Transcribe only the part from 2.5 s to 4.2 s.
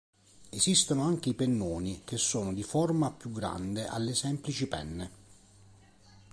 di forma più grande alle